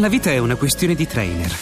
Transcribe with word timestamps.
La 0.00 0.08
vita 0.08 0.30
è 0.30 0.38
una 0.38 0.56
questione 0.56 0.94
di 0.94 1.06
trainer. 1.06 1.54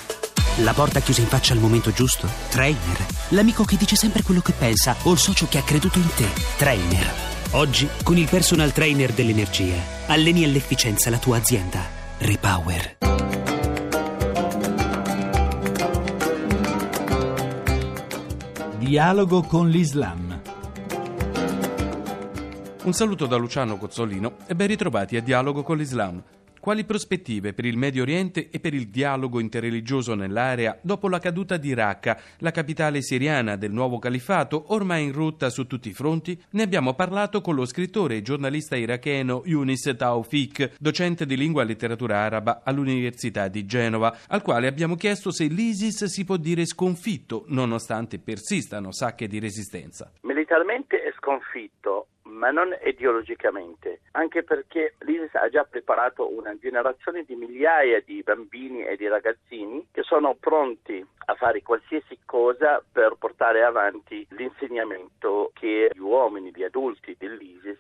La 0.58 0.73
porta 0.73 1.00
chiusa 1.00 1.21
in 1.21 1.27
faccia 1.27 1.52
al 1.52 1.58
momento 1.58 1.90
giusto? 1.90 2.29
Trainer. 2.49 3.04
L'amico 3.30 3.64
che 3.64 3.76
dice 3.76 3.96
sempre 3.96 4.22
quello 4.22 4.41
che 4.41 4.53
pensa 4.53 4.95
o 5.03 5.10
il 5.10 5.18
socio 5.18 5.49
che 5.49 5.58
ha 5.58 5.62
creduto 5.62 5.99
in 5.99 6.08
te? 6.15 6.29
Trainer. 6.57 7.13
Oggi, 7.53 7.89
con 8.05 8.16
il 8.16 8.29
personal 8.29 8.73
trainer 8.73 9.12
dell'energia, 9.12 9.75
alleni 10.07 10.45
all'efficienza 10.45 11.11
la 11.11 11.19
tua 11.19 11.39
azienda. 11.39 11.80
Repower. 12.19 12.98
Dialogo 18.79 19.43
con 19.43 19.69
l'Islam. 19.69 20.41
Un 22.85 22.93
saluto 22.93 23.27
da 23.27 23.37
Luciano 23.37 23.77
Cozzolino 23.77 24.37
e 24.47 24.55
ben 24.55 24.69
ritrovati 24.69 25.17
a 25.17 25.21
Dialogo 25.21 25.65
con 25.65 25.77
l'Islam. 25.77 26.23
Quali 26.61 26.85
prospettive 26.85 27.55
per 27.55 27.65
il 27.65 27.79
Medio 27.79 28.03
Oriente 28.03 28.51
e 28.51 28.61
per 28.61 28.75
il 28.75 28.89
dialogo 28.89 29.41
interreligioso 29.41 30.14
nell'area 30.14 30.79
dopo 30.82 31.09
la 31.09 31.18
caduta 31.18 31.57
di 31.57 31.73
Raqqa, 31.73 32.20
la 32.41 32.51
capitale 32.51 33.01
siriana 33.01 33.56
del 33.56 33.73
nuovo 33.73 33.98
califato, 33.98 34.65
ormai 34.74 35.04
in 35.04 35.12
rotta 35.12 35.48
su 35.48 35.66
tutti 35.66 35.88
i 35.88 35.95
fronti? 35.95 36.38
Ne 36.51 36.62
abbiamo 36.62 36.92
parlato 36.92 37.41
con 37.41 37.54
lo 37.54 37.65
scrittore 37.65 38.16
e 38.16 38.23
giornalista 38.23 38.77
iracheno 38.77 39.41
Yunis 39.46 39.95
Taufik, 39.96 40.73
docente 40.78 41.24
di 41.24 41.38
lingua 41.38 41.62
e 41.62 41.65
letteratura 41.65 42.18
araba 42.18 42.60
all'Università 42.62 43.48
di 43.48 43.65
Genova, 43.65 44.15
al 44.29 44.42
quale 44.42 44.66
abbiamo 44.66 44.96
chiesto 44.96 45.30
se 45.30 45.46
l'ISIS 45.46 46.04
si 46.04 46.27
può 46.27 46.37
dire 46.37 46.66
sconfitto, 46.66 47.45
nonostante 47.48 48.18
persistano 48.18 48.92
sacche 48.92 49.29
di 49.29 49.38
resistenza. 49.38 50.12
Militarmente 50.20 51.01
è 51.01 51.10
sconfitto, 51.16 52.09
ma 52.30 52.50
non 52.50 52.74
ideologicamente, 52.84 54.00
anche 54.12 54.42
perché 54.42 54.94
l'ISIS 55.00 55.34
ha 55.34 55.48
già 55.48 55.64
preparato 55.64 56.32
una 56.32 56.56
generazione 56.58 57.24
di 57.24 57.34
migliaia 57.34 58.00
di 58.00 58.22
bambini 58.22 58.84
e 58.84 58.96
di 58.96 59.08
ragazzini 59.08 59.86
che 59.92 60.02
sono 60.02 60.36
pronti 60.38 61.04
a 61.26 61.34
fare 61.34 61.62
qualsiasi 61.62 62.18
cosa 62.24 62.82
per 62.90 63.16
portare 63.18 63.62
avanti 63.62 64.27
l'insegnamento 64.31 65.50
che 65.55 65.91
gli 65.92 65.98
uomini, 65.98 66.53
gli 66.55 66.62
adulti 66.62 67.14
dell'ISIS 67.19 67.78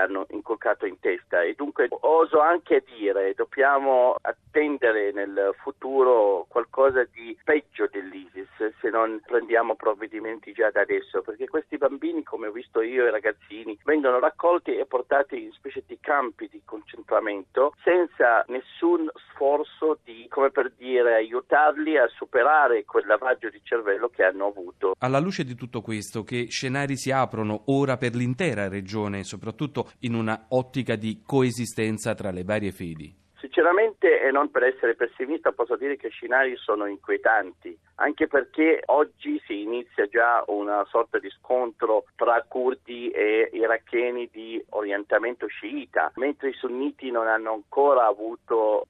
hanno 0.00 0.26
inculcato 0.30 0.86
in 0.86 0.98
testa. 0.98 1.42
E 1.42 1.54
dunque 1.54 1.88
oso 2.00 2.40
anche 2.40 2.82
dire 2.96 3.34
dobbiamo 3.34 4.16
attendere 4.20 5.12
nel 5.12 5.54
futuro 5.62 6.46
qualcosa 6.48 7.04
di 7.04 7.36
peggio 7.44 7.88
dell'ISIS 7.90 8.48
se 8.80 8.90
non 8.90 9.20
prendiamo 9.24 9.74
provvedimenti 9.74 10.52
già 10.52 10.70
da 10.70 10.80
adesso 10.80 11.22
perché 11.22 11.48
questi 11.48 11.76
bambini 11.76 12.22
come 12.22 12.48
ho 12.48 12.52
visto 12.52 12.80
io 12.80 13.06
i 13.06 13.10
ragazzini 13.10 13.78
vengono 13.84 14.18
raccolti 14.18 14.76
e 14.76 14.86
portati 14.86 15.42
in 15.42 15.52
specie 15.52 15.82
di 15.86 15.98
campi 16.00 16.48
di 16.50 16.60
concentramento 16.64 17.74
senza 17.82 18.44
nessun 18.48 19.08
sforzo 19.30 19.98
di 20.04 20.09
come 20.30 20.50
per 20.50 20.72
dire 20.76 21.16
aiutarli 21.16 21.98
a 21.98 22.08
superare 22.08 22.84
quel 22.84 23.04
lavaggio 23.06 23.50
di 23.50 23.60
cervello 23.62 24.08
che 24.08 24.24
hanno 24.24 24.46
avuto. 24.46 24.94
Alla 24.98 25.18
luce 25.18 25.44
di 25.44 25.54
tutto 25.54 25.82
questo, 25.82 26.22
che 26.22 26.46
scenari 26.48 26.96
si 26.96 27.10
aprono 27.10 27.64
ora 27.66 27.98
per 27.98 28.14
l'intera 28.14 28.68
regione, 28.68 29.24
soprattutto 29.24 29.90
in 30.00 30.14
una 30.14 30.46
ottica 30.48 30.96
di 30.96 31.20
coesistenza 31.26 32.14
tra 32.14 32.30
le 32.30 32.44
varie 32.44 32.72
fedi? 32.72 33.18
Sinceramente 33.40 34.20
e 34.20 34.30
non 34.30 34.50
per 34.50 34.64
essere 34.64 34.94
pessimista 34.94 35.52
posso 35.52 35.74
dire 35.76 35.96
che 35.96 36.08
i 36.08 36.10
scenari 36.10 36.56
sono 36.56 36.84
inquietanti, 36.84 37.76
anche 37.94 38.26
perché 38.26 38.82
oggi 38.86 39.40
si 39.46 39.62
inizia 39.62 40.06
già 40.06 40.44
una 40.48 40.84
sorta 40.88 41.18
di 41.18 41.30
scontro 41.30 42.04
tra 42.16 42.44
curdi 42.46 43.10
e 43.10 43.48
iracheni 43.52 44.28
di 44.30 44.62
orientamento 44.70 45.46
sciita, 45.46 46.12
mentre 46.16 46.50
i 46.50 46.54
sunniti 46.54 47.10
non 47.10 47.28
hanno 47.28 47.52
ancora 47.54 48.06
avuto, 48.06 48.86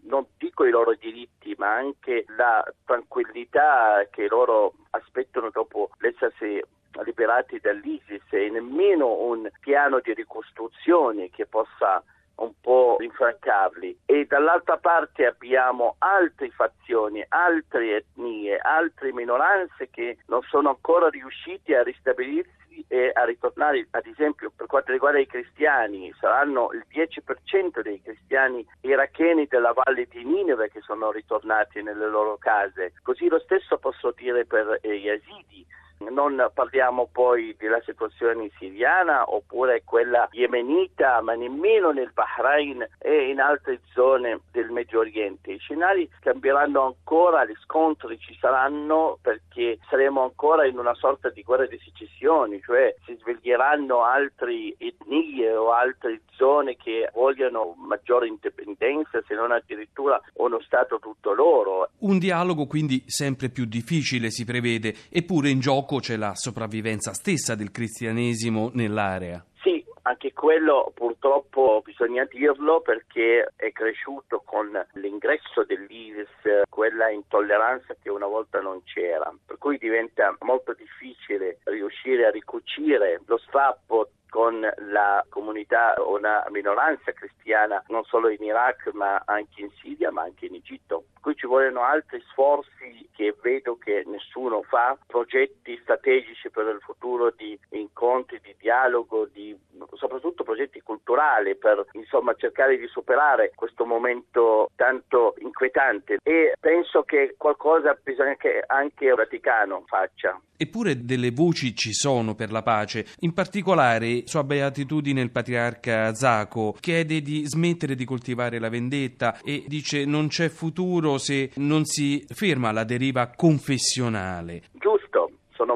dico 0.60 0.64
i 0.66 0.70
loro 0.70 0.94
diritti, 0.94 1.54
ma 1.56 1.74
anche 1.74 2.24
la 2.36 2.62
tranquillità 2.84 4.06
che 4.10 4.28
loro 4.28 4.74
aspettano 4.90 5.50
dopo 5.50 5.90
l'essersi 5.98 6.62
liberati 7.04 7.58
dall'ISIS. 7.60 8.22
E 8.30 8.50
nemmeno 8.50 9.22
un 9.22 9.48
piano 9.60 10.00
di 10.00 10.12
ricostruzione 10.12 11.30
che 11.30 11.46
possa 11.46 12.02
un 12.40 12.52
po' 12.60 12.96
rinfrancarli 12.98 14.00
e 14.06 14.26
dall'altra 14.26 14.76
parte 14.76 15.26
abbiamo 15.26 15.96
altre 15.98 16.50
fazioni, 16.50 17.24
altre 17.28 17.96
etnie, 17.96 18.58
altre 18.58 19.12
minoranze 19.12 19.88
che 19.90 20.18
non 20.26 20.42
sono 20.42 20.70
ancora 20.70 21.08
riusciti 21.08 21.74
a 21.74 21.82
ristabilirsi 21.82 22.58
e 22.88 23.10
a 23.12 23.24
ritornare, 23.24 23.86
ad 23.90 24.06
esempio 24.06 24.52
per 24.54 24.66
quanto 24.66 24.92
riguarda 24.92 25.18
i 25.18 25.26
cristiani, 25.26 26.12
saranno 26.18 26.70
il 26.72 26.84
10% 26.90 27.80
dei 27.82 28.00
cristiani 28.00 28.66
iracheni 28.80 29.46
della 29.46 29.72
valle 29.72 30.06
di 30.08 30.24
Nineve 30.24 30.70
che 30.70 30.80
sono 30.80 31.10
ritornati 31.10 31.82
nelle 31.82 32.08
loro 32.08 32.36
case. 32.38 32.92
Così 33.02 33.28
lo 33.28 33.38
stesso 33.40 33.78
posso 33.78 34.12
dire 34.16 34.46
per 34.46 34.78
gli 34.82 35.04
yazidi 35.04 35.66
non 36.08 36.50
parliamo 36.54 37.08
poi 37.10 37.54
della 37.58 37.80
situazione 37.84 38.50
siriana 38.58 39.24
oppure 39.26 39.82
quella 39.84 40.28
yemenita, 40.32 41.20
ma 41.20 41.34
nemmeno 41.34 41.90
nel 41.90 42.10
Bahrain 42.12 42.86
e 42.98 43.28
in 43.28 43.40
altre 43.40 43.80
zone 43.92 44.40
del 44.50 44.70
Medio 44.70 45.00
Oriente. 45.00 45.52
I 45.52 45.58
scenari 45.58 46.08
cambieranno 46.20 46.84
ancora, 46.84 47.44
gli 47.44 47.54
scontri 47.62 48.18
ci 48.18 48.36
saranno 48.40 49.18
perché 49.20 49.78
saremo 49.88 50.22
ancora 50.22 50.66
in 50.66 50.78
una 50.78 50.94
sorta 50.94 51.28
di 51.28 51.42
guerra 51.42 51.66
di 51.66 51.78
secessioni, 51.78 52.60
cioè 52.62 52.94
si 53.04 53.16
sveglieranno 53.20 54.02
altre 54.02 54.74
etnie 54.78 55.54
o 55.54 55.72
altre 55.72 56.22
zone 56.32 56.76
che 56.76 57.10
vogliono 57.12 57.74
maggiore 57.76 58.26
indipendenza, 58.26 59.22
se 59.26 59.34
non 59.34 59.52
addirittura 59.52 60.20
uno 60.34 60.58
Stato 60.60 60.98
tutto 61.00 61.32
loro. 61.32 61.90
Un 61.98 62.18
dialogo 62.18 62.66
quindi 62.66 63.02
sempre 63.06 63.48
più 63.48 63.64
difficile 63.64 64.30
si 64.30 64.44
prevede, 64.44 64.94
eppure 65.10 65.48
in 65.50 65.58
gioco 65.58 65.89
c'è 65.98 66.16
la 66.16 66.34
sopravvivenza 66.34 67.12
stessa 67.12 67.54
del 67.54 67.70
cristianesimo 67.70 68.70
nell'area. 68.74 69.44
Sì, 69.62 69.84
anche 70.02 70.32
quello 70.32 70.92
purtroppo 70.94 71.82
bisogna 71.84 72.24
dirlo 72.24 72.80
perché 72.80 73.52
è 73.56 73.72
cresciuto 73.72 74.42
con 74.44 74.70
l'ingresso 74.94 75.64
dell'ISIS 75.64 76.62
quella 76.68 77.10
intolleranza 77.10 77.94
che 78.00 78.08
una 78.10 78.26
volta 78.26 78.60
non 78.60 78.82
c'era, 78.84 79.32
per 79.44 79.58
cui 79.58 79.76
diventa 79.78 80.34
molto 80.40 80.72
difficile 80.72 81.58
riuscire 81.64 82.26
a 82.26 82.30
ricucire 82.30 83.20
lo 83.26 83.38
strappo 83.38 84.10
con 84.30 84.60
la 84.60 85.24
comunità 85.28 85.94
o 85.98 86.16
una 86.16 86.42
minoranza 86.48 87.12
cristiana 87.12 87.82
non 87.88 88.04
solo 88.04 88.28
in 88.28 88.42
Iraq 88.42 88.90
ma 88.94 89.22
anche 89.26 89.60
in 89.60 89.70
Siria 89.80 90.10
ma 90.10 90.22
anche 90.22 90.46
in 90.46 90.54
Egitto. 90.54 91.04
Qui 91.20 91.34
ci 91.36 91.46
vogliono 91.46 91.82
altri 91.82 92.22
sforzi 92.30 93.08
che 93.14 93.36
vedo 93.42 93.76
che 93.76 94.04
nessuno 94.06 94.62
fa, 94.62 94.96
progetti 95.06 95.78
strategici 95.82 96.48
per 96.48 96.66
il 96.66 96.80
futuro 96.80 97.30
di 97.36 97.58
incontri, 97.70 98.40
di 98.40 98.54
dialogo, 98.58 99.26
di, 99.26 99.54
soprattutto 99.92 100.44
progetti 100.44 100.80
culturali 100.80 101.56
per 101.56 101.86
insomma, 101.92 102.34
cercare 102.34 102.78
di 102.78 102.86
superare 102.86 103.52
questo 103.54 103.84
momento 103.84 104.70
tanto 104.76 105.34
inquietante 105.38 106.18
e 106.22 106.54
penso 106.58 107.02
che 107.02 107.34
qualcosa 107.36 107.98
bisogna 108.02 108.36
che 108.36 108.62
anche 108.66 109.06
il 109.06 109.14
Vaticano 109.14 109.84
faccia. 109.86 110.40
Eppure 110.56 111.06
delle 111.06 111.30
voci 111.30 111.74
ci 111.74 111.94
sono 111.94 112.34
per 112.34 112.52
la 112.52 112.62
pace, 112.62 113.06
in 113.20 113.32
particolare 113.32 114.26
sua 114.26 114.44
beatitudine 114.44 115.22
il 115.22 115.30
patriarca 115.30 116.12
Zaco 116.14 116.76
chiede 116.78 117.22
di 117.22 117.46
smettere 117.46 117.94
di 117.94 118.04
coltivare 118.04 118.58
la 118.58 118.68
vendetta 118.68 119.38
e 119.42 119.64
dice 119.66 120.04
non 120.04 120.28
c'è 120.28 120.50
futuro 120.50 121.16
se 121.16 121.50
non 121.56 121.86
si 121.86 122.22
ferma 122.28 122.72
la 122.72 122.84
deriva 122.84 123.30
confessionale. 123.34 124.64
Sono 124.78 124.89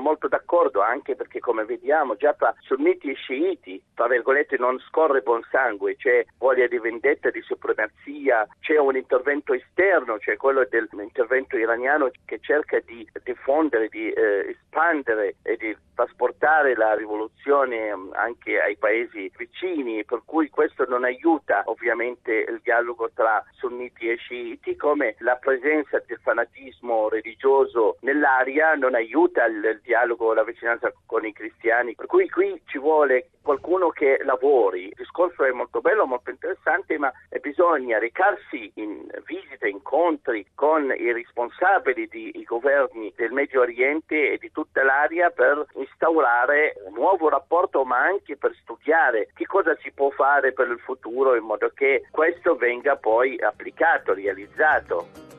molto 0.04 0.28
d'accordo 0.28 0.82
anche 0.82 1.16
perché 1.16 1.40
come 1.40 1.64
vediamo 1.64 2.14
già 2.14 2.34
tra 2.34 2.54
sunniti 2.60 3.10
e 3.10 3.14
sciiti, 3.14 3.82
tra 3.94 4.06
virgolette, 4.06 4.58
non 4.58 4.78
scorre 4.80 5.22
buon 5.22 5.42
sangue, 5.50 5.96
c'è 5.96 6.26
voglia 6.38 6.66
di 6.66 6.78
vendetta, 6.78 7.30
di 7.30 7.40
supremazia, 7.40 8.46
c'è 8.60 8.76
un 8.78 8.96
intervento 8.96 9.54
esterno, 9.54 10.18
cioè 10.18 10.36
quello 10.36 10.66
dell'intervento 10.68 11.56
iraniano 11.56 12.10
che 12.26 12.38
cerca 12.40 12.78
di 12.80 13.08
diffondere, 13.24 13.88
di 13.88 14.10
eh, 14.10 14.50
espandere 14.50 15.36
e 15.42 15.56
di 15.56 15.74
trasportare 15.94 16.74
la 16.74 16.94
rivoluzione 16.94 17.94
mm, 17.94 18.12
anche 18.14 18.60
ai 18.60 18.76
paesi 18.76 19.30
vicini, 19.36 20.04
per 20.04 20.22
cui 20.24 20.50
questo 20.50 20.84
non 20.86 21.04
aiuta 21.04 21.62
ovviamente 21.66 22.32
il 22.32 22.60
dialogo 22.62 23.10
tra 23.14 23.42
sunniti 23.52 24.08
e 24.08 24.16
sciiti, 24.16 24.76
come 24.76 25.14
la 25.18 25.36
presenza 25.36 26.02
del 26.06 26.18
fanatismo 26.22 27.08
religioso 27.08 27.96
nell'aria 28.00 28.74
non 28.74 28.94
aiuta 28.94 29.44
il 29.46 29.80
dialogo, 29.82 30.34
la 30.34 30.44
vicinanza 30.44 30.92
con 31.06 31.24
i 31.24 31.32
cristiani. 31.32 31.94
Per 31.94 32.06
cui 32.06 32.28
qui 32.28 32.60
ci 32.66 32.78
vuole 32.78 33.30
qualcuno 33.44 33.90
che 33.90 34.20
lavori. 34.24 34.86
Il 34.86 34.94
discorso 34.96 35.44
è 35.44 35.50
molto 35.52 35.80
bello, 35.80 36.06
molto 36.06 36.30
interessante, 36.30 36.98
ma 36.98 37.12
bisogna 37.44 37.98
recarsi 37.98 38.72
in 38.76 39.06
visite, 39.26 39.68
incontri 39.68 40.46
con 40.54 40.90
i 40.96 41.12
responsabili 41.12 42.08
dei 42.08 42.42
governi 42.46 43.12
del 43.14 43.32
Medio 43.32 43.60
Oriente 43.60 44.32
e 44.32 44.38
di 44.38 44.50
tutta 44.50 44.82
l'area 44.82 45.28
per 45.28 45.66
instaurare 45.74 46.72
un 46.86 46.94
nuovo 46.94 47.28
rapporto, 47.28 47.84
ma 47.84 47.98
anche 47.98 48.38
per 48.38 48.56
studiare 48.62 49.28
che 49.34 49.44
cosa 49.44 49.76
si 49.82 49.92
può 49.92 50.08
fare 50.08 50.54
per 50.54 50.68
il 50.68 50.80
futuro 50.80 51.36
in 51.36 51.44
modo 51.44 51.70
che 51.74 52.06
questo 52.10 52.56
venga 52.56 52.96
poi 52.96 53.38
applicato, 53.38 54.14
realizzato. 54.14 55.33